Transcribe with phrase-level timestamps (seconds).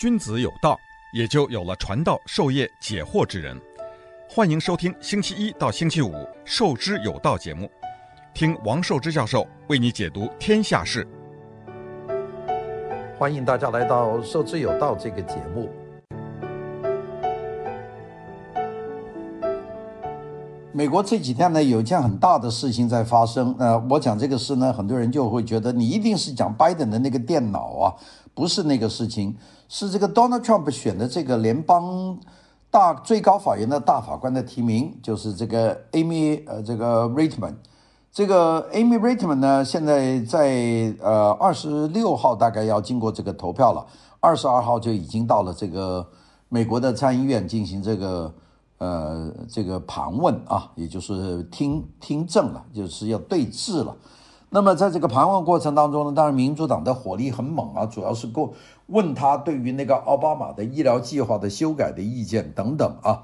[0.00, 0.80] 君子有道，
[1.12, 3.54] 也就有了传道授业解惑之人。
[4.30, 6.08] 欢迎收听星期一到星期五
[6.42, 7.70] 《授之有道》节目，
[8.32, 11.06] 听王寿之教授为你解读天下事。
[13.18, 15.68] 欢迎大家来到《授之有道》这个节目。
[20.72, 23.54] 美国这几天呢，有一件很大的事情在发生。
[23.58, 27.92] 呃，我讲这个事呢，很多人就会觉得你一定是讲拜登的那个电脑啊。
[28.34, 29.36] 不是那个事情，
[29.68, 32.18] 是这个 Donald Trump 选的这个联邦
[32.70, 37.54] 大最高法院的大法官的提名，就是这个 Amy 呃这个 Reitman，
[38.12, 43.84] 这个 Amy Reitman 呢，现在在呃二十六号大概要经过这个投票了，
[44.20, 46.06] 二十二号就已经到了这个
[46.48, 48.32] 美国的参议院进行这个
[48.78, 53.94] 呃这个盘问啊，也就是听听证了，就是要对质了。
[54.52, 58.52] 那么在这个盘问过程当中呢，当然民主党的火力很猛啊，主要是过
[58.86, 63.22] 问他对于那个奥巴马的医疗计划的修改的意见等等啊。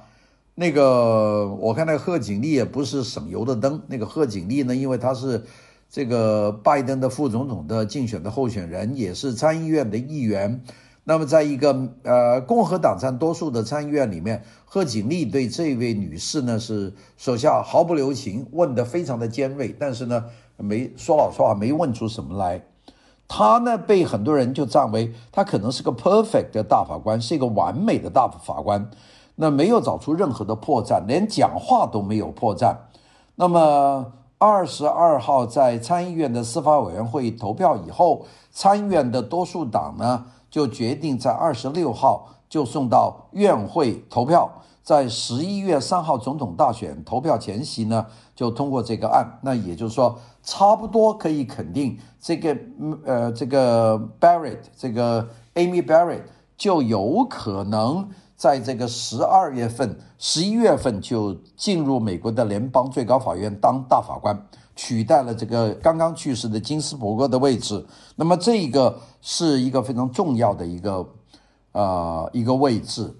[0.54, 5.44] 那个我看那个贺锦丽也不是省油的灯，那个贺锦丽呢，因为她是
[5.90, 10.62] 这个拜登的副总统的竞选的候选人，也是参议院的议员。
[11.08, 20.24] 那么在一个呃共和党占多数的参议院里面，贺锦丽对这位女士呢是手下毫不留情，问得非常的尖锐，但是呢。
[20.58, 22.64] 没说老实话，没问出什么来。
[23.28, 28.90] 他呢，被很多人就赞为他可能是个 perfect 的大法官，是一个完美的大法官。
[29.34, 32.74] 那没有找出任何的破绽，连讲话都没有破绽。
[33.34, 40.24] 那么二十二号在参议院的司法委员会投票以后，参议院的多数党呢
[40.56, 44.50] 就决定在二十六号就送到院会投票。
[44.82, 49.38] 在十一月三号总统大选投票前夕呢，就通过这个案。
[49.42, 52.56] 那也就是说，差不多可以肯定，这个
[53.04, 56.22] 呃，这个 Barrett，这个 Amy Barrett
[56.56, 67.84] 就有可能在这个十二月份、十一月份就进入美国的联邦最高法院当大法官，取代了这个刚刚去世的金斯伯格的位置。
[68.14, 71.08] 那么这个是一个非常重要的一个
[71.72, 73.16] 呃一个位置。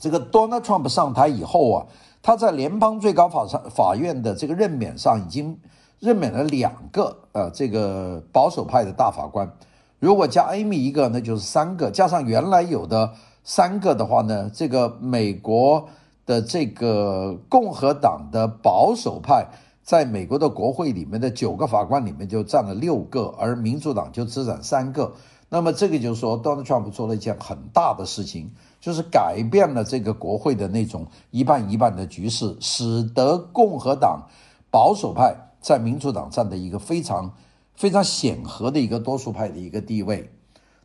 [0.00, 1.86] 这个 Donald Trump 上台以后啊，
[2.22, 5.58] 他在联邦最高法上法院的这个任免上已经
[6.00, 9.50] 任免了两个呃这个保守派的大法官，
[9.98, 13.12] 如果加 Amy 一个，那就是三个，加上原来有的
[13.44, 15.88] 三个的话呢，这个美国
[16.26, 19.46] 的这个共和党的保守派
[19.82, 25.12] 在美国的国会里面的九个法官里面就占了六个，而民主党就只占三个。
[25.50, 28.50] 那么这个就是说，Donald Trump 做了一件很大的事情。
[28.80, 34.28] 就是改变了这个国会的那种一半一半的局势，使得共和党
[34.70, 37.32] 保守派在民主党占的一个非常
[37.74, 40.30] 非常显赫的一个多数派的一个地位。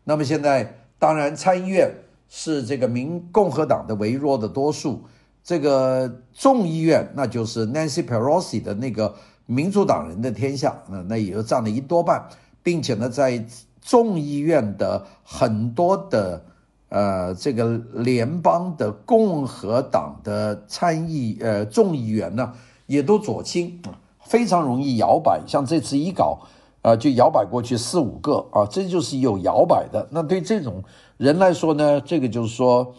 [0.06, 1.94] 那么现在当然参议院
[2.30, 5.02] 是这个民共和党的微弱的多数，
[5.44, 9.14] 这个众议院那就是 Nancy Pelosi 的那个
[9.46, 12.30] 民主党人的天下，那那也就占了一多半，
[12.64, 13.46] 并且呢在
[13.82, 16.46] 众议院的很多的。
[16.92, 22.52] 呃，这个联邦的共和党的参议呃众议员呢，
[22.88, 23.80] 也都左倾，
[24.22, 25.40] 非常容易摇摆。
[25.46, 26.40] 像这次一搞，
[26.82, 30.08] 啊、就摇摆过去四五个啊，这就是有摇摆的。
[30.10, 30.84] 那对这种
[31.20, 32.94] 人来说呢，这个就是说，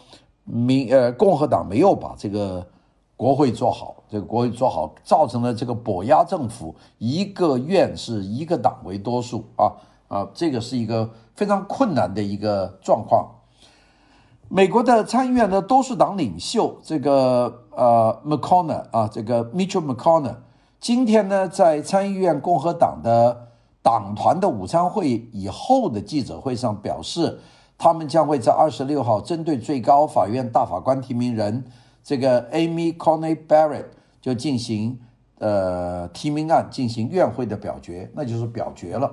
[0.45, 2.67] 民呃共和党没有把这个
[3.17, 9.73] 国会做好，这个国会做好，造成了这个跛鸭政府，一个院是一个党为多数啊
[10.09, 13.27] 啊，这个是一个非常困难的一个状况。
[14.51, 20.37] 美国的参议院的多数党领袖这个呃 McConnell 啊，这个 Mitchell McConnell，
[20.79, 23.49] 今天呢在参议院共和党的
[23.81, 27.41] 党团的午餐会以后的记者会上表示，
[27.81, 31.65] 他们将会在二十六号针对最高法院大法官提名人
[32.05, 33.87] 这个 Amy Coney Barrett
[34.21, 35.01] 就进行
[35.39, 39.11] 呃提名案进行院会的表决，那就是表决了。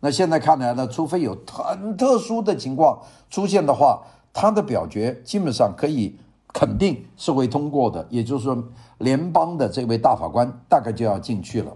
[0.00, 4.02] 那现在看来呢，除非有很特殊的情况出现的话。
[4.30, 6.16] 他的表决基本上可以
[6.52, 8.62] 肯定是会通过的，也就是说，
[8.98, 11.72] 联邦的这位大法官大概就要进去了。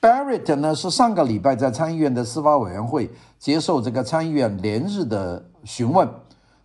[0.00, 6.08] Barrett 呢是上个礼拜在参议院的司法委员会接受这个参议院连日的询问，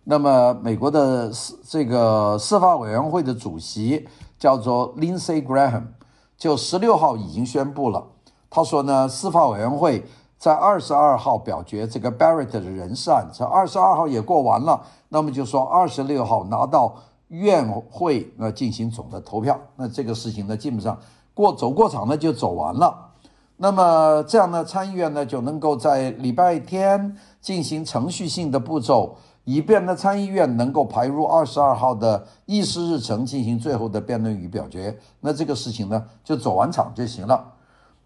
[0.04, 5.82] 那么美国的司这个司法委员会的主席叫做 Lindsey Graham，
[6.38, 8.06] 就十六号已经宣布了，
[8.48, 10.04] 他说呢，司法委员会。
[10.38, 16.94] 在二十二号表决这个 Barrett 的人事案，这二十二号也过完了，那么就说二十六号拿到
[17.28, 20.96] 院会那进行总的投票，那这个事情呢，基本上
[21.32, 23.05] 过走过场呢就走完了。
[23.58, 34.94] 那么这样呢，参议院呢就能够在礼拜天进行程序性的步骤，以便呢参议院能够排入二十二号的议事日程进行最后的辩论与表决。
[35.20, 37.52] 那这个事情呢就走完场就行了。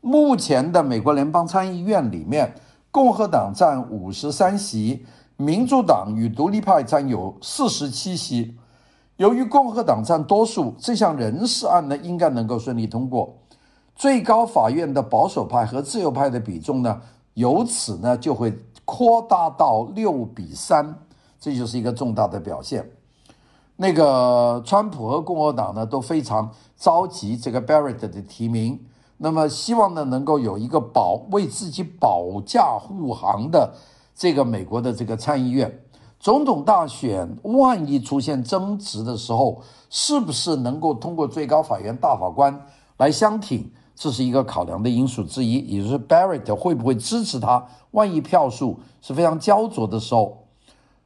[0.01, 2.55] 目前的美国联邦参议院里面，
[2.93, 5.05] 共和党占五十三席，
[5.37, 8.57] 民主党与独立派占有四十七席。
[9.17, 13.35] 由于共和党占多数，这项人事案呢应该能够顺利通过。
[14.01, 17.03] 最高法院的保守派和自由派的比重呢，
[17.35, 18.51] 由此呢就会
[18.87, 20.97] 扩大到六比三，
[21.39, 22.91] 这就是一个重大的表现。
[23.77, 28.81] 那个川普和共和党呢都非常着急这个 Barrett 的提名，
[29.19, 33.75] 那么希望呢能够有一个保为自己保驾护航的
[34.15, 35.79] 这个美国的这个参议院
[36.19, 39.61] 总统大选，万一出现争执的时候，
[39.91, 43.71] 是不是能够通过最高法院大法官来相挺？
[44.01, 47.63] 这是一个考量的因素之一，也就是 Barrett 会不会支持他？
[47.91, 50.39] 万一票数是非常焦灼的时候，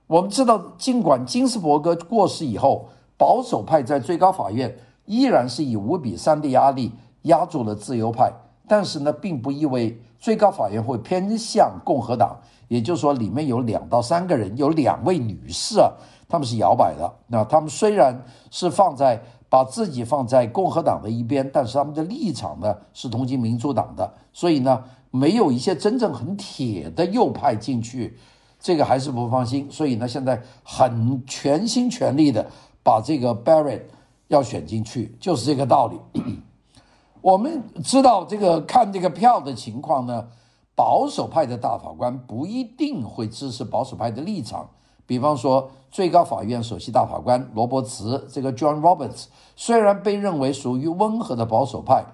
[0.06, 2.86] 我们知道，尽管金斯伯格过世以后，
[3.18, 4.72] 保守派在最高法院
[5.06, 6.92] 依然是以五比三的压力
[7.22, 8.32] 压住了自由派，
[8.68, 12.36] 但是呢，并不意味最高法院会偏向共和党。
[12.68, 15.90] 也就是说，里面有两到三个人，有两位女士啊，
[16.28, 17.12] 他们是摇摆的。
[17.26, 19.20] 那他们虽然是放在。
[19.54, 28.18] 把自己放在共和党的一边，但是他们的立场呢是同情民主党的，所以呢没有一些真正很铁的右派进去，
[28.58, 29.70] 这个还是不放心。
[29.70, 32.44] 所以呢现在很全心全力的
[32.82, 33.82] 把这个 Barrett
[34.26, 36.00] 要选进去，就是这个道理。
[37.20, 40.26] 我们知道这个看这个票的情况呢，
[40.74, 44.68] 保守派的大法官不一定会支持保守派的立场。
[45.06, 52.04] 比方说，最高法院首席大法官罗伯茨，这个 John Roberts，虽然被认为属于温和的保守派，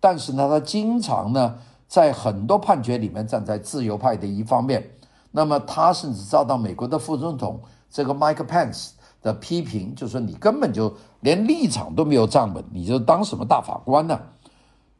[0.00, 1.56] 但是呢，他经常呢
[1.86, 4.90] 在很多判决里面站在自由派的一方面。
[5.32, 8.90] 那么他甚至遭到美国的副总统这个 Mike Pence
[9.22, 14.20] 的批评，就说你根本就连立场都没有站稳，你就当什么大法官呢？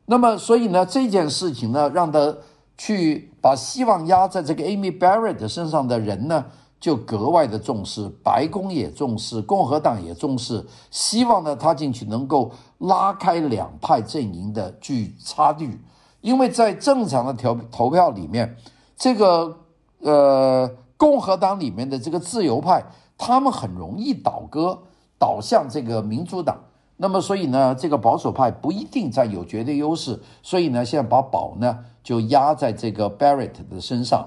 [0.06, 2.36] 那么所以呢，这件事情呢，让他
[2.78, 6.46] 去把希望压在这个 Amy Barrett 身上的人呢，
[6.80, 15.78] 就格外的重视，白宫也重视，共和党也重视，希望呢他进去能够拉开两派阵营的距差距，
[16.22, 18.56] 因为在正常的投投票里面，
[18.96, 19.58] 这个
[19.98, 22.82] 呃共和党里面的这个自由派，
[23.18, 24.78] 他们很容易倒戈
[25.18, 26.58] 倒向这个民主党，
[26.96, 34.26] 那么所以呢，这个保守派不一定占有绝对优势，所以呢，现在把宝呢就压在这个 Barrett 的身上。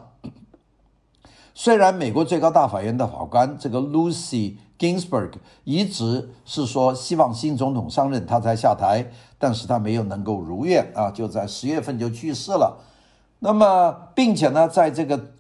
[1.55, 5.33] 虽然美国最高大法院的法官这个 Lucy Ginsburg
[5.63, 9.05] 一直是说希望新总统上任他才下台，
[9.37, 12.79] 但是他没有能够如愿啊，就在十月份就去世了。
[13.39, 15.31] 那么，并且呢，在这个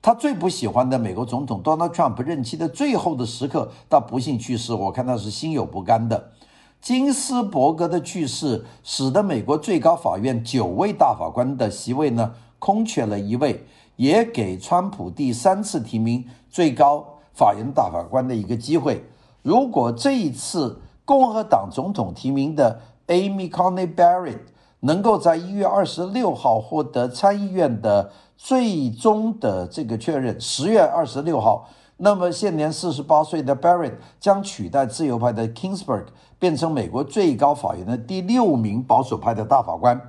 [0.00, 6.32] 他最不喜欢的美国总统 Donald Trump 任期的最后的时刻，他不幸去世，我看他是心有不甘的。
[6.80, 13.64] 金斯伯格的去世，使得美国最高法院九位大法官的席位呢空缺了一位。
[13.96, 19.04] 也给川普第三次提名最高法院大法官的一个机会。
[19.42, 24.38] 如果这一次共和党总统提名的 Amy Coney Barrett
[24.80, 31.68] 能够在一月二十六号获得参议院的最终的这个确认，十月二十六号，
[31.98, 36.06] 那么现年四十八岁的 Barrett 将取代自由派的 Kingsburg，
[36.38, 40.00] 变成美国最高法院的第六名保守派的大法官。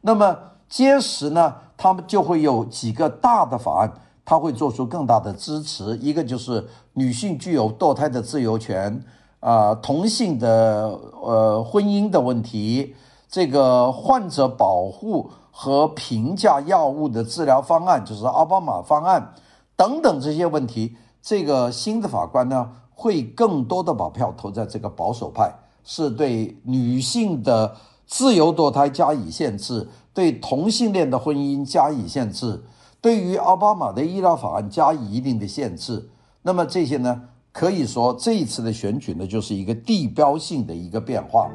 [0.00, 0.36] 那么
[0.68, 3.92] 届时呢，他们就会有几个大的法案，
[4.24, 5.96] 他会做出更大的支持。
[5.98, 9.02] 一个就是女性具有堕胎的自由权，
[9.40, 12.94] 啊、同性的呃婚姻的问题，
[13.28, 19.34] 这个患者保护和评价药物的治疗方案，就是奥巴马方案
[19.76, 20.96] 等等这些问题。
[21.22, 25.52] 这个新的法官呢，会更多的把票投在这个保守派，
[25.84, 27.74] 是对女性的
[28.06, 29.88] 自由堕胎加以限制。
[30.14, 32.64] 对同性恋的婚姻加以限制，
[33.02, 36.08] 对于奥巴马的医疗法案加以一定的限制，
[36.40, 41.50] 那么这些呢，可以说这一次的选举呢，就是一个地标性的一个变化。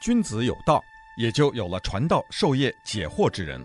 [0.00, 0.80] 君子有道，
[1.18, 3.60] 也就有了传道授业解惑之人。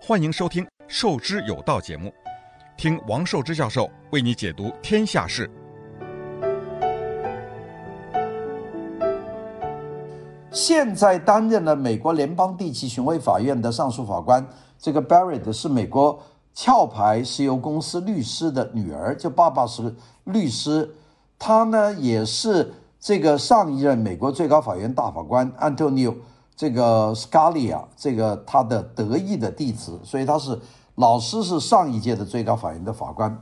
[0.00, 2.14] 欢迎收听《授之有道》节目，
[2.76, 5.50] 听王寿之教授为你解读天下事。
[10.52, 14.46] 现在担任了美国联邦地区巡回法院的上诉法官，
[14.78, 16.18] 这个 Barrett 是美国
[16.54, 19.94] 壳牌石油公司律师的女儿，就爸爸是
[20.24, 20.94] 律师，
[21.38, 26.14] 他呢也是这个上一任美国最高法院大法官 Antonio
[26.54, 30.58] 这个 Scalia 这个他的得意的弟子，所以他是
[30.96, 33.40] 老师是上一届的最高法院的法官。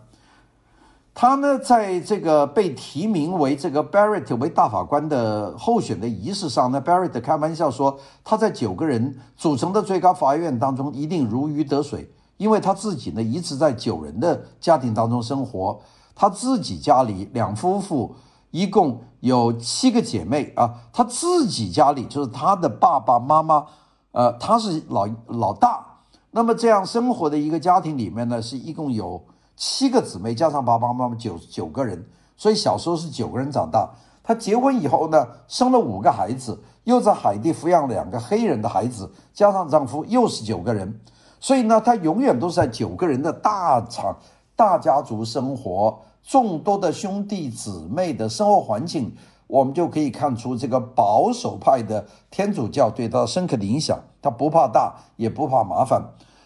[1.12, 15.81] 他呢，在这个被提名为这个 Barrett 为大法官的候选的仪式上呢，Barrett 开玩笑说，他在九个人组成的最高法院当中一定如鱼得水，因为他自己呢一直在九人的家庭当中生活，
[16.14, 18.14] 他自己家里两夫妇
[18.52, 23.67] 一共有七个姐妹啊，他自己家里就是他的爸爸妈妈，
[24.12, 25.85] 呃，他是老老大，
[26.31, 29.21] 那么这样生活的一个家庭里面呢，是一共有。
[29.61, 32.02] 七个姊妹加上爸爸妈妈九九个人，
[32.35, 33.90] 所以小时候是九个人长大。
[34.23, 40.99] 她结婚以后呢，生了五个孩子，又在海地抚养两个黑人的孩子，加上丈夫又是九个人。
[41.40, 44.17] 所以呢，她永远都是在九个人的大场
[44.57, 49.14] 大家族生活，众多的兄弟姊妹的生活环境，
[49.47, 54.00] 我们就可以看出这个保守派的天主教对她深刻的影响。
[54.23, 56.02] 她不怕大，也不怕麻烦。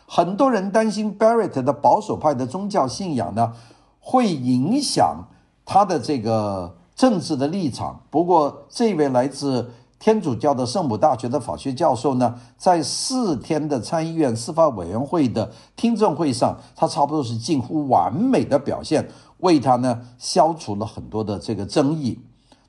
[0.07, 3.53] 很多人担心 Barrett 的保守派的宗教信仰呢，
[4.01, 5.29] 会影响
[5.65, 8.01] 他的这个政治的立场。
[8.11, 19.09] 不过，这位来自天主教的圣母大学的法学教授呢，在四天的参议院司法委员会的听证会上，他差不多是近乎完美的表现，
[19.39, 22.21] 为他呢消除了很多的这个争议。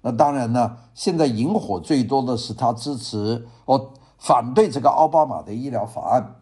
[0.01, 6.35] 那当然呢，现在引火最多的是他支持哦反对这个奥巴马的医疗法案。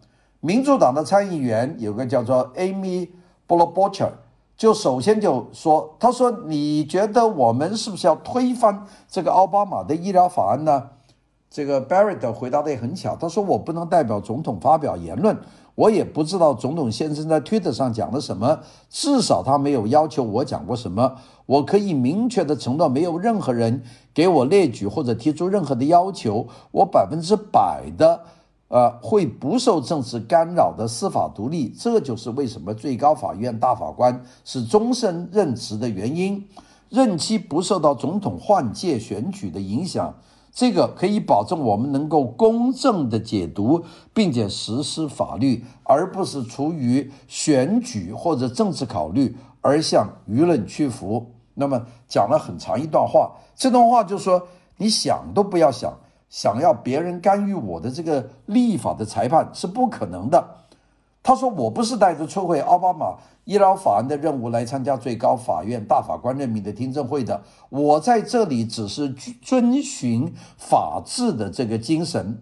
[0.46, 3.08] 民主党的参议员有个叫做 Amy
[3.48, 4.10] Klobuchar，
[4.58, 10.90] 就首先就说：“他说，你觉得我们是不是要推翻这个奥巴马的医疗法案呢？”
[11.50, 15.38] 这个 Barrett 回答的也很巧，他说：“我不能代表总统发表言论，
[15.76, 18.60] 我也不知道总统先生在 Twitter 上讲了什么，
[18.90, 21.16] 至少他没有要求我讲过什么。
[21.46, 23.82] 我可以明确的承诺，没有任何人
[24.14, 28.20] 给我列举或者提出任何的要求，我百分之百的。”
[28.74, 36.44] 呃，会不受政治干扰的司法独立，这就是为什么最高法院大法官是终身任职的原因，
[36.90, 40.16] 任期不受到总统换届选举的影响，
[40.52, 51.28] 这个可以保证我们能够公正的解读并且实施法律，而不是出于选举或者政治考虑而向舆论屈服。
[51.54, 55.94] 那么讲了很长一段话，这段话就说，你想都不要想。
[56.34, 60.44] 想要别人干预我的这个立法的裁判是不可能的。
[61.22, 67.44] 他说：“我不是带着摧毁奥巴马医疗法案的任务来参加最高法院大法官任命的听证会的。
[67.70, 69.08] 我在这里只是
[69.44, 72.42] 遵循法治的这个精神。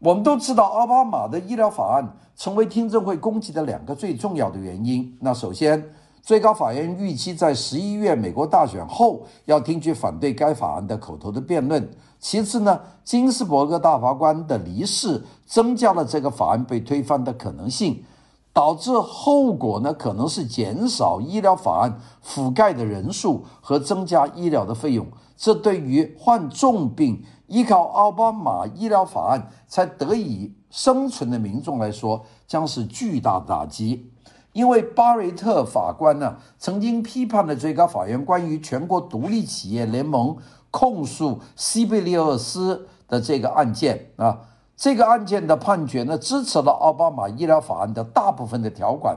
[0.00, 5.16] 我们都知道，奥巴马的医疗法案成为听证会攻击的两个最重要的原因。
[5.20, 5.82] 那首先，
[6.22, 18.04] 最高法院预期在十一月美国大选后要听取反对该法案的口头的辩论。”其次呢，金斯伯格大法官的离世增加了这个法案被推翻的可能性，
[18.52, 25.04] 导致后果呢可能是减少医疗法案覆盖的人数和增加医疗的费用。
[25.36, 34.11] 这对于患重病依靠奥巴马医疗法案才得以生存的民众来说，将是巨大的打击。
[34.52, 40.36] 因为巴瑞特法官呢曾经批判了最高法院关于全国独立企业联盟。
[40.74, 44.40] 控诉西贝利厄斯的这个案件啊，
[44.74, 49.14] 这个案件的判决呢，支持了奥巴马医疗法案的大部分的条款，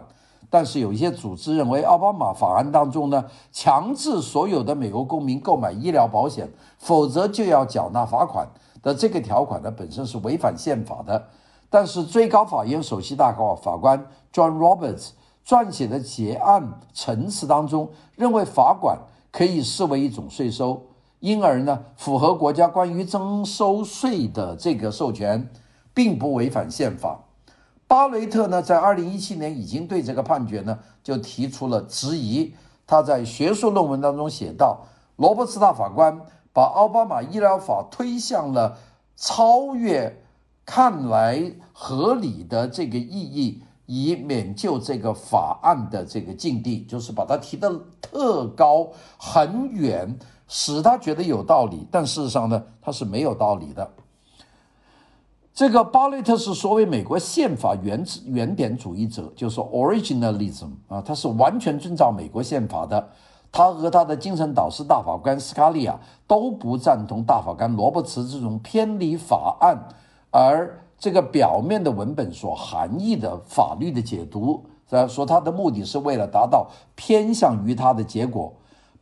[0.49, 3.23] 但是有一些组织认为，奥巴马法案当中呢，
[3.53, 8.45] 强制所有的美国公民购买医疗保险，否则就要缴纳罚款
[8.83, 11.27] 的这个条款呢，本身是违反宪法的。
[11.69, 15.11] 但是最高法院首席大法官 John Roberts
[15.45, 18.97] 撰写的结案陈词当中，认为罚款
[19.31, 20.87] 可以视为一种税收。
[21.19, 25.49] 因而呢，符合国家关于征收税的这个授权，
[25.93, 27.21] 并不违反宪法。
[27.87, 32.53] 巴雷特呢，在二零一七年已经对这个判决呢就提出了质疑。
[32.87, 34.85] 他在学术论文当中写道
[35.17, 36.21] ：“罗伯茨大法官
[36.53, 38.77] 把奥巴马医疗法推向了
[39.15, 40.21] 超越
[40.65, 47.69] 看来合理的这个意义，以免就这个法案的这个境地，就是把它提得
[48.01, 53.89] 特高很远。”使他觉得有道理，但事实上呢，他是没有道理的。
[55.55, 63.09] 这个巴雷特是所谓美国宪法原原点主义者，就是 originalism 啊，他是完全遵照美国宪法的。
[63.51, 69.87] 他和他的精神导师大法官斯卡利亚都不赞同大法官罗伯茨这种偏离法案
[70.29, 78.51] 而这个表面的文本所含义的法律的解读，是说他的目的是为了达到偏向于他的结果。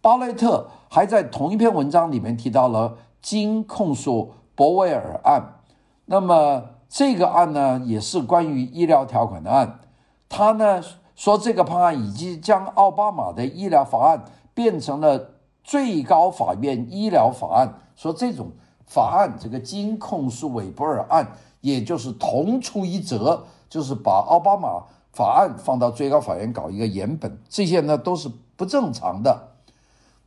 [0.01, 5.62] 巴雷特还在同一篇文章里面提到了金控诉博威尔案。
[6.03, 9.79] 那么这个案呢，也是关于医疗条款的案。
[10.27, 10.83] 他呢
[11.15, 17.75] 说，这个判案已经将奥巴马的医疗法案变成了最高法院医疗法案。
[17.95, 18.51] 说这种
[18.86, 21.31] 法案，这个金控诉韦伯尔案，
[21.63, 29.50] 也就是同出一辙，就是把奥巴马法案放到最高法院搞一个 yen 本，这些呢都是不正常的。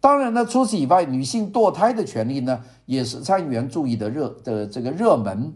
[0.01, 5.53] 当然呢，除此以外，女性堕胎的权利呢，也是参议员注意的热的这个热门。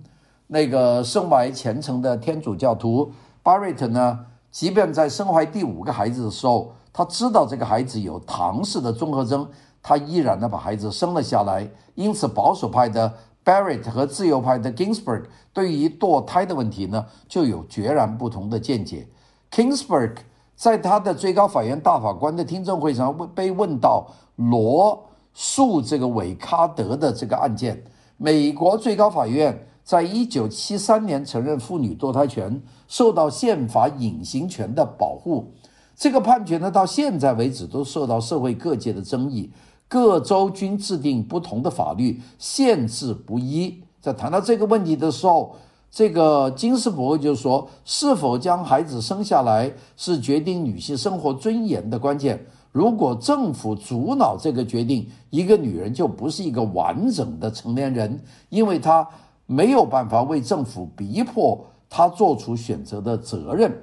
[0.48, 9.48] 那个身怀虔诚的天主教徒巴瑞特呢，即便在生怀第五个孩子的时候，他知道这个孩子有唐氏的综合征，
[9.82, 11.70] 他依然呢把孩子生了下来。
[11.94, 13.12] 因此，保守派的
[13.50, 19.08] Barrett 和自由派的 Ginsburg 对于堕胎的问题呢，就有截然不同的见解。
[19.50, 20.18] Ginsburg
[20.54, 25.04] 在他的最高法院大法官的听证会上被问到罗
[25.34, 27.82] 诉这个韦卡德的这个案件，
[28.16, 29.66] 美国最高法院。
[29.82, 35.52] 在一九七三年承认妇女堕胎权受到宪法隐形权的保护，
[35.96, 39.50] 这个判决呢，到现在为止都受到社会各界的争议，
[39.90, 43.82] 各州均制定不同的法律，限制不一。
[44.00, 45.56] 在谈到这个问题的时候，
[45.90, 52.46] 这个金斯伯就说，是否将孩子生下来是决定女性生活尊严的关键。
[52.70, 59.06] 如果政府阻挠这个决定，一个女人就不是一个完整的成年人，因为她。
[59.52, 63.82] 没有办法为政府逼迫她做出选择的责任。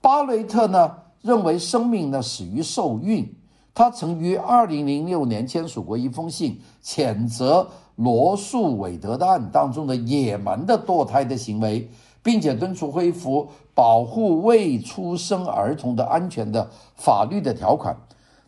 [0.00, 3.34] 巴雷特呢，认为生命呢始于受孕。
[3.74, 11.88] 他曾于二零零六年签署过一封信，谴责罗诉韦德的案当中的野蛮的堕胎的行为，
[12.22, 17.96] 并且敦促恢复保护未出生儿童的安全的法律的条款。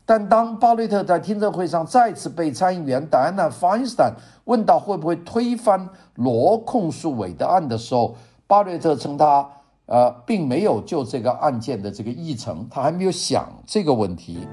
[0.07, 4.13] 但当巴雷特在听证会上再次被参议员戴安娜·费因斯坦
[4.45, 8.15] 问到会不会推翻罗控诉韦德案的时候，
[8.47, 9.49] 巴雷特称他
[9.87, 14.47] 呃并没有就这个案件的这个议程，他还没有想这个问题。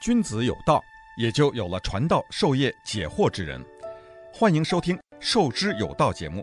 [0.00, 0.82] 君子有道，
[1.18, 3.62] 也就有了传道授业解惑之人。
[4.32, 6.42] 欢迎收听《授之有道》节目。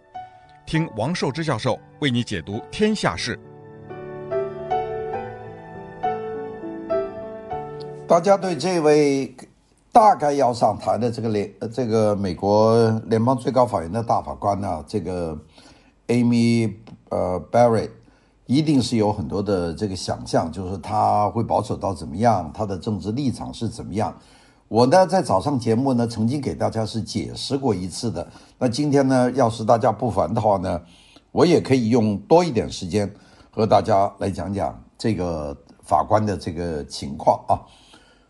[0.64, 3.40] 听王寿之教授为你解读天下事。
[8.08, 9.36] 大家对这位
[9.92, 15.36] 大概要上台的这个联这个美国联邦最高法院的大法官呢，这个
[16.06, 16.76] Amy
[17.10, 17.90] 呃 Barrett
[18.48, 24.18] 一定是有很多的这个想象，就是他会保守到怎么样，他的政治立场是怎么样。
[24.70, 28.26] 我呢，在早上节目呢，曾经给大家是解释过一次的。
[28.58, 30.82] 那今天呢，要是大家不烦的话呢，
[31.34, 33.14] 我也可以用多一点时间
[33.52, 37.60] 和大家来讲讲这个法官的这个情况啊。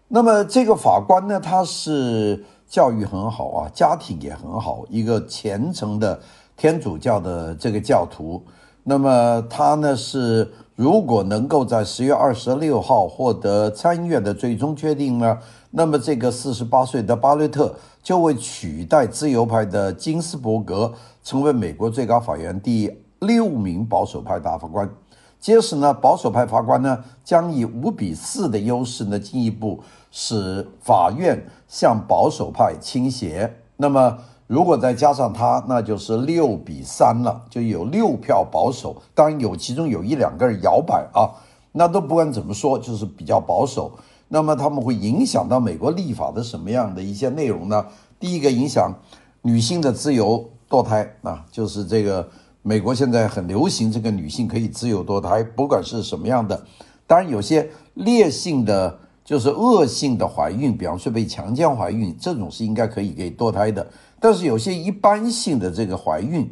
[0.07, 6.19] 那么这个法官呢，他是教育很好啊，家庭也很好，一个虔诚的
[6.55, 8.43] 天主教的这个教徒。
[8.89, 15.39] 那么他呢是，如果能够在十月二十六号获得参议院的最终决定呢，
[15.71, 24.89] 那么，这个四十八岁的巴雷特就会取代自由派的金斯伯格，成为美国最高法院第六名保守派大法官。
[25.37, 33.53] 届时呢，保守派法官呢将以五比四的优势呢，进一步使法院向保守派倾斜。
[33.75, 38.95] 那么，如果再加上他，那就是六比三了，就有六票保守。
[39.13, 41.29] 当然有其中有一两个人摇摆啊，
[41.73, 43.91] 那都不管怎么说，就是比较保守。
[44.29, 47.85] 那么他们会影响到美国立法的什么样的一些内容呢？
[48.19, 48.93] 第一个影响
[49.41, 52.27] 女性的自由堕胎啊，就是这个
[52.61, 56.65] 美国现在很流行这个女性可以自由堕胎，不管是什么样的。
[57.05, 63.85] 当然有些烈性的，就是恶性的怀孕，比方说被强奸怀孕，这种是应该可以给堕胎的。
[64.21, 66.49] 但是有些一般性的这个怀孕，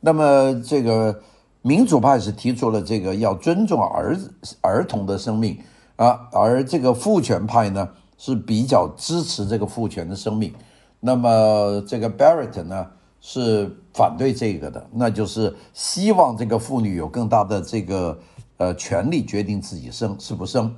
[0.00, 1.22] 那么这个
[1.62, 4.14] 民主派是提出了这个要尊重儿
[4.60, 5.58] 儿童的生命。
[5.96, 7.88] 啊，而这个父权派呢
[8.18, 10.52] 是比较支持这个父权的生命，
[11.00, 12.86] 那么这个 Barrett 呢
[13.22, 18.18] 是反对这个的，那就是希望这个妇女有更大的这个
[18.58, 20.76] 呃权利决定自己生是不生。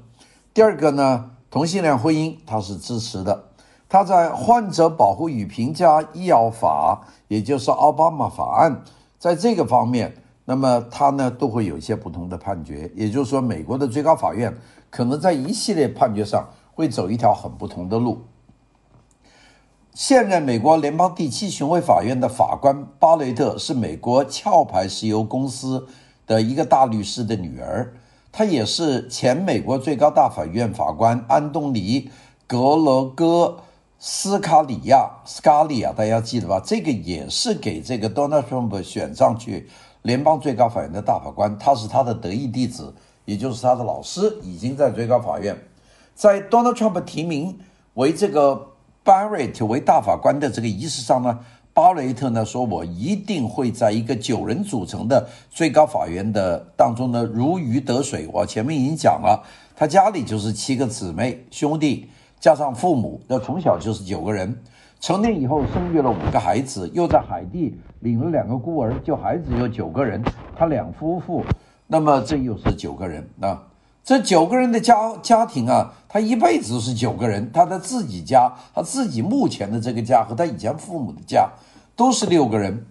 [0.55, 3.45] 第二个呢，同性恋婚姻他是支持的，
[3.89, 8.83] 他在患者保护与评价医药法，也就是奥巴马法案，
[9.19, 14.57] 在这个方面，那么他呢都会有一些不同的判决，也就是说，美国的最高法院。
[14.91, 18.23] 可能在一系列判决上会走一条很不同的路。
[19.95, 25.87] 现任美国联邦第七巡回法院的法官巴雷特是美国壳牌石油公司
[26.27, 27.95] 的一个大律师的女儿，
[28.33, 32.03] 他也是前美国最高大法院法官安东尼·
[32.47, 33.59] 格罗戈
[33.99, 36.63] 斯卡里亚斯卡利亚，大家记得吧？
[36.65, 39.69] 这个也是给这个 Donald Trump 选上去
[40.03, 45.57] 联邦最高法院的大法官，他是他的得意弟子，也就是他的老师，已经在最高法院，
[46.15, 47.59] 在 Donald Trump 提名
[47.95, 48.69] 为这个
[49.05, 51.41] Barrett 为大法官的这个仪式上呢。
[51.81, 58.29] 巴雷特呢说：“我一定会在一个九人组成的最高法院的当中呢如鱼得水。
[58.31, 59.43] 我前面已经讲了，
[59.75, 64.55] 他家里就是七个姊妹兄弟，加上父母，那从小就是九个人。
[65.01, 70.23] 成年以后生育了五个孩子，又在海地领了两个孤儿，就孩子有九个人。
[70.55, 71.43] 他两夫妇，
[71.87, 73.63] 那么这又是九个人啊。
[74.05, 77.51] 这九个人的家家庭啊，他一辈子是九个人。
[77.51, 81.49] 他的自己家，他自己目前的这个家和他以前父母的家。”
[82.01, 82.87] 都是六个人，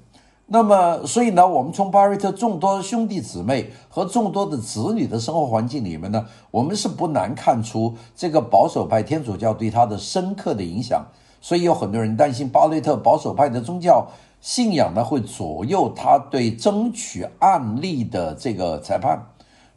[0.45, 11.03] 那么所以呢，我们从巴瑞特众多兄弟姊妹和众多的子女的生活环境里面呢，我们是不难看出这个保守派天主教对他的深刻的影响。
[11.41, 14.07] 所以有很多人担心巴瑞特保守派的宗教
[14.41, 19.19] 信仰呢会左右他对争取案例的这个裁判。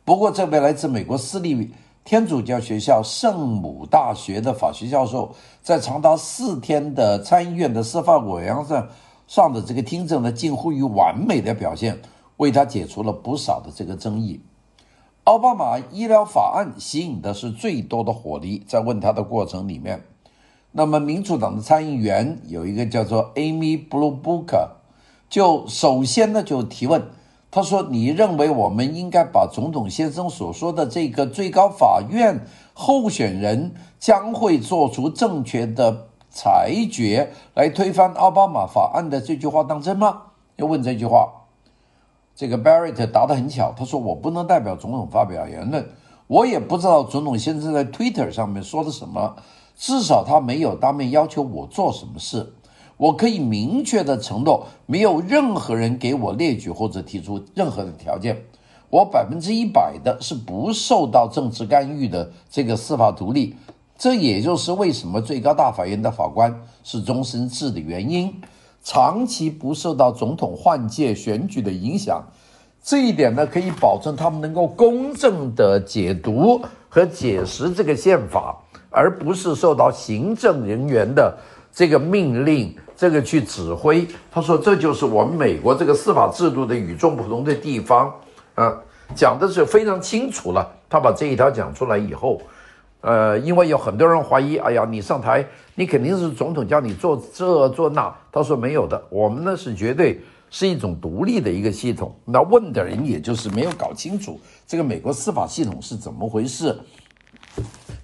[0.05, 1.73] 不过，这位来自美国私立
[2.05, 8.87] 天主教学校圣母大学的法学教授，在长达四天的参议院的司法委员会上。
[9.27, 12.01] 上的这个听证呢，近乎于完美的表现，
[12.37, 14.41] 为他解除了不少的这个争议。
[15.25, 20.03] 奥巴马医疗法案吸引的是最多的火力，在问他的过程里面，
[20.73, 24.69] 那么民主党的参议员有一个叫做 Amy Klobuchar，
[25.31, 27.03] 就首先呢就提问，
[27.51, 32.41] 他说：“你认为我们应该把总统先生所说的这个最高法院
[32.75, 40.23] 候选人将会做出正确的？”裁决来推翻奥巴马法案的这句话当真吗？
[40.57, 41.31] 要问这句话，
[42.35, 45.87] 这个 Barrett 答得很巧，他说：“我不能代表总统发表言论，
[46.27, 49.37] 我也不知道总统先生在 Twitter 上面说的什么，
[49.77, 52.55] 至少他没有当面要求我做什么事。
[52.97, 58.45] 我可以明确的承诺，没有任何人给我列举或者提出任何的条件，
[58.89, 63.57] 我百分之一百的是不受到政治干预的这个司法独立。”
[64.03, 68.35] 这也就是为什么最高大法院的法官是终身制的原因，
[68.83, 72.21] 长期不受到总统换届选举的影响。
[72.83, 78.59] 这一点呢，可以保证他们能够公正地解读和解释这个宪法，
[78.91, 81.39] 而不是受到行政人员的
[81.73, 84.05] 这个命令，这个去指挥。
[84.33, 88.13] 他说，这就是我们美国这个司法制度的与众不同的地方。
[88.57, 88.77] 啊，
[89.15, 90.69] 讲的是非常清楚了。
[90.91, 92.43] 他把这一条讲出来以后。
[93.03, 98.13] 呃，因为有很多人怀疑，哎呀，你上台，你肯定是总统叫你做这做那。
[98.33, 102.15] 他说没有的，我们呢是绝对是一种独立的一个系统。
[102.25, 106.79] 那问的人也就是没有搞清楚这个美国司法系统是怎么回事。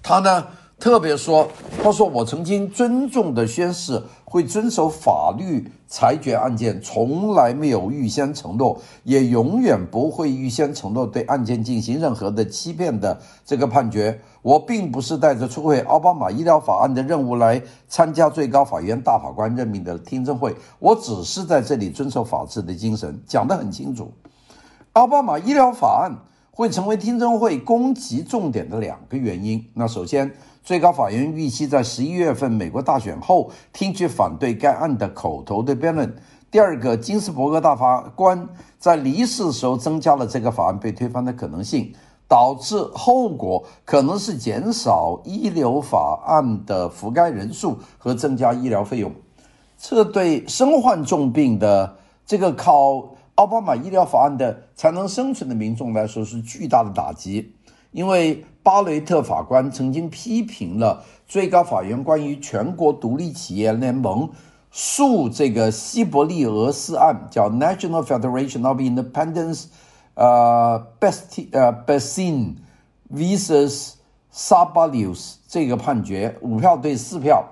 [0.02, 0.46] 他呢
[0.78, 1.48] 特别说，
[1.82, 4.02] 他说我曾经尊重的宣誓。
[4.30, 14.20] 会遵守法律裁决案件，从来没有预先承诺，也永远不会预先承诺对案件进行任何的欺骗的这个判决。
[14.42, 24.12] 我并不是带着摧毁奥巴马医疗法案的任务来参加最高法院大法官任命的听证会，我只是在这里遵守法治的精神，讲得很清楚。
[24.92, 26.14] 奥巴马医疗法案
[26.50, 29.64] 会成为听证会攻击重点的两个原因。
[29.72, 30.30] 那首先。
[30.68, 36.14] 最高法院预期在十一月份美国大选后听取反对该案的口头的辩论。
[36.50, 38.46] 第二个，金斯伯格大法官
[38.78, 41.94] 在离世的时候增加了这个法案被推翻的可能性，
[42.28, 49.10] 导致后果可能是减少医疗法案的覆盖人数和增加医疗费用。
[49.78, 57.54] 这对身患重病的这个靠奥巴马医疗法案的才能生存的民众来说是巨大的打击，
[57.98, 58.44] 因为。
[58.60, 64.28] 巴雷特法官曾经批评了最高法院关于全国独立企业联盟
[64.70, 69.64] 诉这个西伯利俄斯案，叫 National Federation of Independent
[70.12, 72.56] 呃 Best 呃 Basin
[73.10, 73.94] vs
[74.30, 77.42] Sabalius 这个判决五票对四票，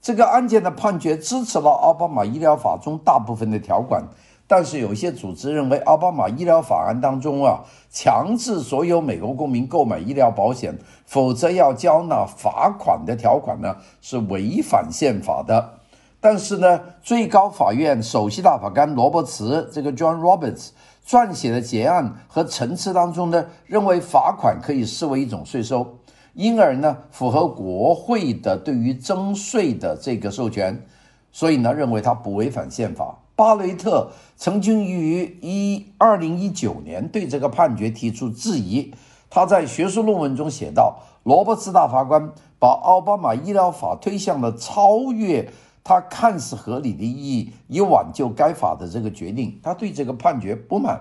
[0.00, 4.08] 这个案件的判决支持了奥巴马医疗法中大部分的条款。
[4.54, 15.78] 但是有一些组织认为，奥巴马医疗法案当中啊，强制所有美国公民购买医疗保险，否则要交纳罚款的条款呢，是违反宪法的。
[16.20, 20.68] 但是呢，最高法院首席大法官罗伯茨这个 John Roberts
[21.08, 25.96] 撰写的结案和陈词当中呢，认为罚款可以视为一种税收，
[26.34, 30.84] 因而呢，符合国会的对于征税的这个授权，
[31.32, 33.16] 所以呢，认为它不违反宪法。
[33.42, 38.94] 巴雷特曾经于一二零一九年对这个判决提出质疑。
[39.28, 45.50] 他在学术论文中写道：“罗伯茨大法官把奥巴马医疗法推向了超越
[45.82, 49.58] 他看似合理的意义，以挽救该法的这个决定。
[49.60, 51.00] 他对这个判决不满，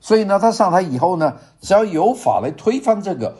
[0.00, 3.36] 所以呢，他上台以后呢，只要有法来推翻这个，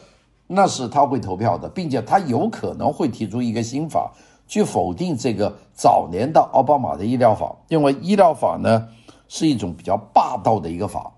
[0.47, 4.13] 那是他会投票的，并且他有可能会提出一个新法
[4.49, 8.89] 去否定这个早年的奥巴马的医疗法，因为医疗法呢
[9.29, 11.13] 是一种比较霸道的一个法。”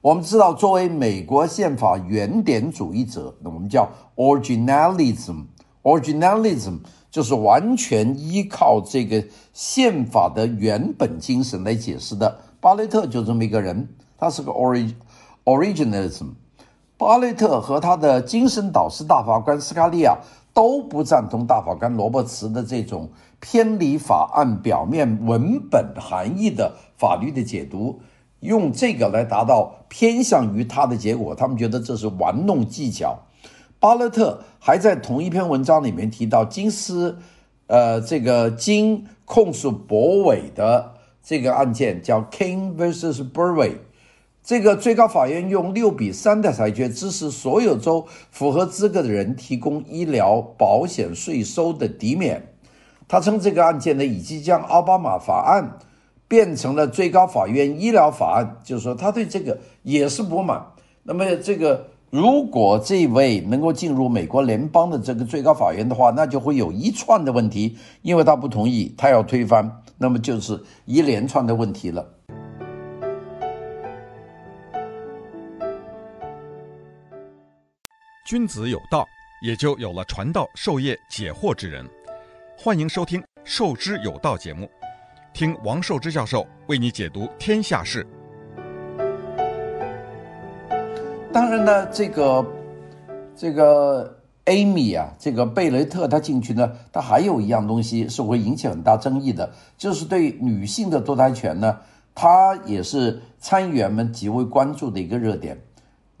[0.00, 5.44] 我们知道，作为美国宪法原点主义者，那我们叫 originalism。
[5.82, 6.78] originalism
[7.10, 9.22] 就是完全依靠这个
[9.52, 12.38] 宪法的原本精神来解释的。
[12.60, 14.94] 巴雷特就这么一个人，他是个 orig
[15.44, 16.28] originalism。
[16.96, 20.18] 巴雷特和他的精神导师大法官斯卡利亚
[20.52, 23.10] 都不赞同大法官罗伯茨的这种
[23.40, 28.00] 偏离法案表面文本含义的法律的解读。
[28.40, 33.18] 用这个来达到偏向于他的结果，他们觉得这是玩弄技巧。
[33.78, 37.18] 巴勒特还在同一篇文章里面提到金斯，
[37.66, 43.76] 呃，这个金控诉博韦的这个案件叫 King versus Burway，
[44.42, 52.54] 这个最高法院用六比三的裁决支持所有州符合资格的人提供医疗保险税收的抵免。
[53.08, 55.78] 他称这个案件呢，已经将奥巴马法案。
[56.30, 60.64] 变成了最高法院医疗法案，就是说他对这个也是不满。
[61.02, 72.06] 那么这个如果这位能够进入美国联邦的这个最高法院的话，那就会有一串的问题，因为他不同意，他要推翻，那么就是一连串的问题了。
[78.30, 79.04] 君子有道，
[79.42, 81.84] 也就有了传道授业解惑之人。
[82.56, 84.70] 欢迎收听《授之有道》节目。
[85.34, 88.06] 听王寿之教授为你解读天下事。
[91.32, 92.46] 当然呢，这个
[93.34, 101.76] 这个 Amy 啊，这个贝雷特他进去呢，他还有一样东西是会引起很大争议的，就是对女性的堕胎权呢，
[102.14, 105.60] 他也是参议员们极为关注的一个热点。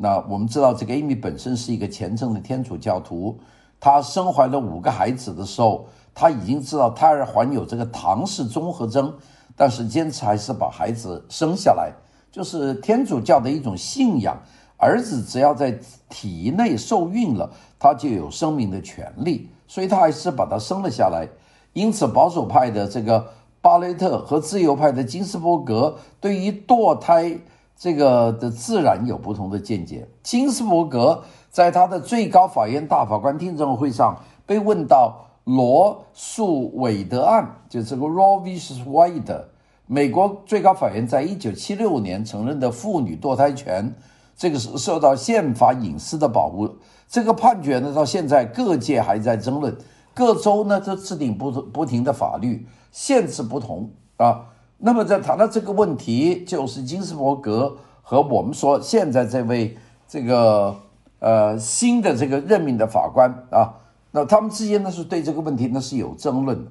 [0.02, 3.38] 那我们知道，这个 Amy 本身是一个虔诚的天主教徒，
[3.78, 5.86] 她生怀了五个孩子的时候。
[6.12, 9.14] 他已经知道胎儿患有这个唐氏综合征，
[9.56, 11.92] 但是坚持还是把孩子生下来，
[12.32, 14.36] 就是天主教的一种信仰。
[14.76, 21.28] 儿子只要在体内受孕了，他就有生命的权利，所以他还是把他生了下来。
[21.74, 23.28] 因此，保守派的这个
[23.62, 27.38] 巴雷特和自由派的金斯伯格对于堕胎
[27.80, 30.06] 这个的自然有不同的见解。
[30.22, 35.26] 金斯伯格在他的最高法院大法官听证会上被问到。
[35.44, 38.84] 罗诉韦德案，就这个 Roe vs.
[38.84, 39.44] Wade，
[39.86, 43.92] 美国最高法院在一九七六年承认的妇女堕胎权，
[44.36, 46.76] 这个是受到宪法隐私的保护。
[47.08, 49.76] 这个判决呢，到现在各界还在争论，
[50.14, 54.49] 各州呢都制定不不停的法律，限制不同啊。
[54.82, 59.76] 那么在谈到这个问题，就是金斯伯格和我们说现在这位
[60.08, 60.74] 这个
[61.18, 63.74] 呃新的这个任命的法官啊。
[64.10, 66.70] 那他们之间呢是对这个问题呢是有争论的。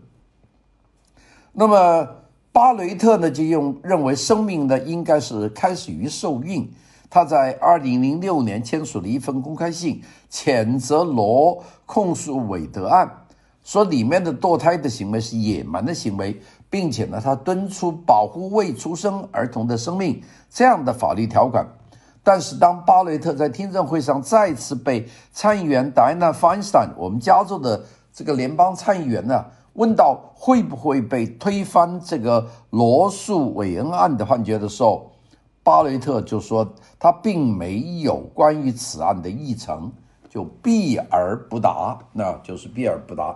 [1.54, 2.08] 那么
[2.52, 6.70] 巴雷特呢就用认为生命呢应该是开始于受孕。
[7.12, 13.26] 他在二零零六年签署了一份公开信，谴责罗控诉韦德案，
[13.64, 16.40] 说里面的堕胎的行为是野蛮的行为，
[16.70, 21.66] 并且呢他敦促保护未出生儿童的生命这样的法律条款。
[22.22, 27.82] 但是，当巴雷特在听证会上再次被参议员戴安娜·费斯坦，我们加州的
[28.14, 35.10] 这个联邦参议员呢，问到会不会被推翻这个罗诉韦恩案的判决的时候，
[35.64, 36.68] 巴雷特就说
[37.00, 39.92] 他并没有关于此案的议程，
[40.30, 43.36] 就避而不答，那就是避而不答。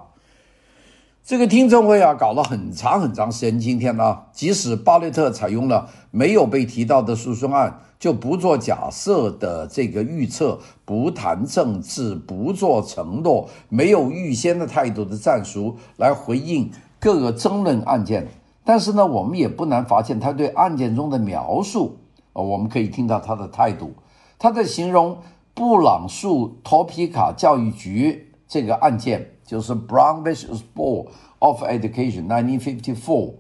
[1.25, 3.57] 这个听证会啊，搞了很长很长时间。
[3.57, 18.27] 今天呢，即使巴雷特采用了没有被提到的诉讼案，就不做假设的这个预测，不谈政治，不做承诺，没有预先的态度的战术来回应各个争论案件。
[18.65, 21.99] 但是呢，我们也不难发现他对案件中的描述，
[22.33, 23.93] 呃，我们可以听到他的态度。
[24.38, 25.17] 他在形容
[25.53, 29.29] 布朗诉托皮卡教育局这个案件。
[29.54, 30.62] 就是 Brown vs.
[30.76, 33.34] Board of Education 1954，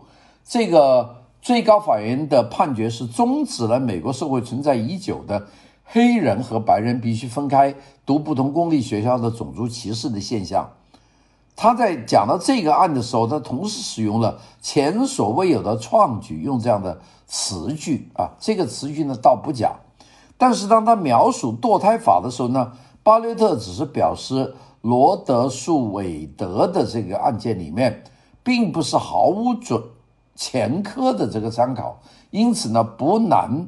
[0.45, 5.47] 这个最高法院的判决是终止了美国社会存在已久的
[5.83, 7.73] 黑人和白人必须分开
[8.05, 10.69] 读不同公立学校的种族歧视的现象。
[11.55, 19.77] 他在讲到这个案的时候，他同时使用了前所未有的创举，用这样的词句啊，这个词句呢倒不假，
[20.37, 28.03] 但是当他描述堕胎法的时候呢，巴雷特只是表示罗德诉韦德的这个案件里面，
[28.43, 29.81] 并不是毫无准
[30.35, 33.65] 前科的这个参考，因此呢不难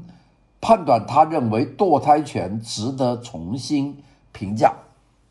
[0.59, 4.73] 判断，他认为堕胎权值得重新评价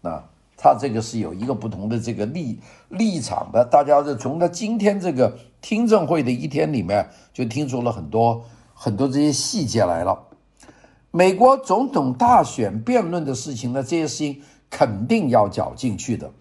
[0.01, 0.25] 啊。
[0.57, 8.43] 他这个是有一个不同的这个立立场的，大家是从他今天这个听证会的一天里面就听出了很多
[8.73, 10.19] 很多这些细节来了。
[11.11, 14.41] 美国总统大选辩论的事情呢，这些事情
[14.75, 16.33] 肯定要搅进去的。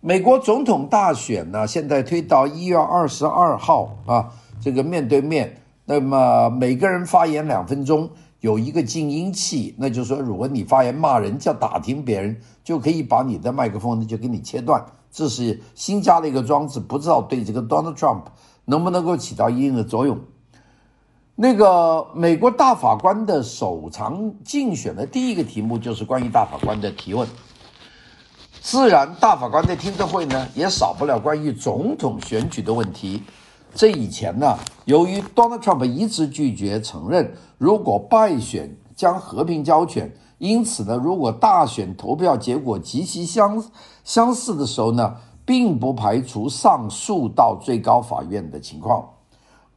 [0.00, 8.08] 美国总统大选呢，现在推到一月二十二号啊，这个面对面，那么每个人发言两分钟。
[8.40, 14.84] 有一个静音器，那就是说，如果你发言骂人，叫打听别人，就可以把你的麦克风呢就给你切断。
[15.10, 18.24] 这是新加的一个装置，不知道对这个 Donald Trump
[18.66, 20.18] 能不能够起到一定的作用。
[21.36, 27.26] 那个美国大法官的首场竞选的第一个题目就是关于大法官的提问。
[28.66, 33.22] 自然，大法官的听证会呢也少不了关于总统选举的问题。
[33.74, 43.62] 这以前呢，由于 Donald Trump 一直拒绝承认，如果败选将和平交权，因此呢，如果大选投票结果极其相
[44.02, 49.10] 相似的时候呢，并不排除上诉到最高法院的情况。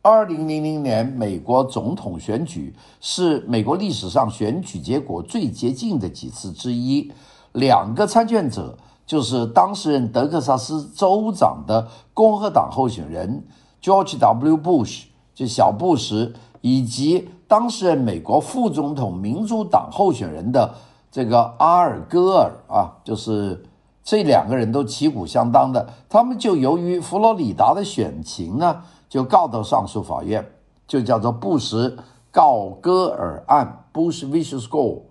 [0.01, 7.11] 二零零零年美国总统选举是美国历史上选举结果最接近的几次之一，
[7.57, 13.43] 两个参选者就是当时任德克萨斯州长的共和党候选人。
[13.81, 14.57] George W.
[14.57, 20.75] Bush 就小布什，以及当时任美国副总统民主党候选人的
[21.11, 23.63] 这个阿尔戈尔啊，就是
[24.03, 30.45] 这两个人都旗鼓相当的，他们就由于佛罗里达的选情呢，就告到上诉法院，
[30.87, 31.97] 就叫做布什
[32.31, 34.67] 告戈尔案 （Bush vs.
[34.67, 35.01] Gore）。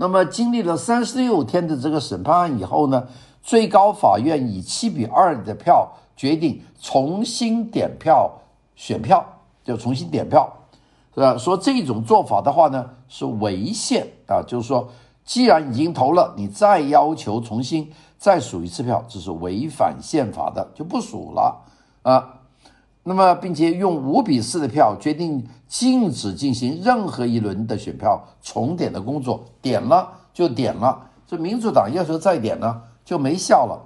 [0.00, 3.06] 那么经历了三十六天的这个审判案以后呢，
[3.42, 5.92] 最高法院以七比二的票。
[6.16, 8.30] 决定重新点票
[8.76, 9.24] 选票，
[9.64, 10.52] 就重新点票，
[11.14, 11.34] 是吧？
[11.38, 14.86] 说这种做法的话呢，是违宪啊，就是说，
[15.24, 21.64] 既然已经投了，你再要求重新再数一次票，这是违反宪法的，就不数了
[22.02, 22.39] 啊。
[23.02, 33.80] 那么，并且用五比四的票决定禁止进行任何一轮的选票重点的工作，点了就点了，这民主党要求再点呢，就没效了。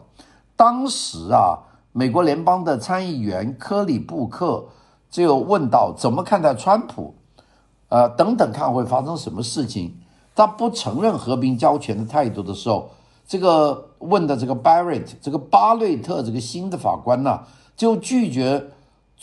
[0.57, 1.59] 当时啊。
[1.96, 4.64] 美国联邦的参议员科里布克
[5.09, 7.14] 就问到：“怎么看待川普？
[7.88, 9.96] 呃，等等，看会发生什么事情？”
[10.35, 12.90] 他不承认和平交权的态度的时候，
[13.29, 17.42] 这个问的这个 Barrett 这个巴瑞特这个新的法官呢，
[17.77, 18.72] 就拒绝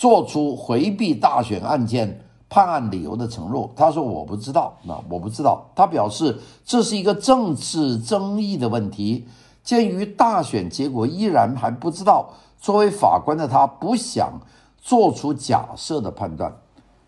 [0.02, 3.72] 做出回避大选案件判案理由的承诺。
[3.76, 6.36] 他说：“我不知道，那我不知道。”他表示
[6.66, 9.28] 这是一个政治争议的问题，
[9.64, 12.32] 鉴于大选结果依然还不知道。
[12.60, 14.34] 作为法官的他不想
[14.82, 16.52] 做出假设的判断，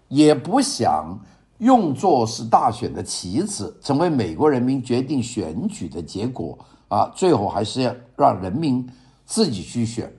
[0.08, 1.20] 也不想
[1.58, 6.56] 用作是大选的棋子，成为美国人民决定选举的结果
[6.90, 7.12] 啊！
[7.16, 8.88] 最后还是要让人民
[9.26, 10.14] 自己去选。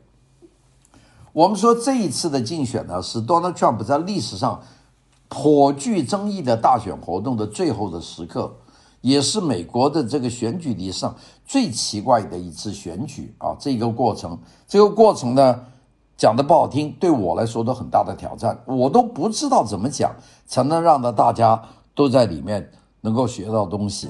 [1.34, 4.62] 我们说这一次的竞选呢，是 Donald Trump 在历史上
[5.28, 8.54] 颇具争议的大选活动的最后的时刻。
[9.00, 13.54] 也是美国的这个选举历史上最奇怪的一次选举啊！
[13.58, 15.60] 这个过程，这个过程呢，
[16.16, 20.14] 讲的不好听，对我来说都很大的挑战，我都不知道怎么讲
[20.46, 21.60] 才能让到大家
[21.94, 22.70] 都在里面
[23.02, 24.08] 能够学到东西。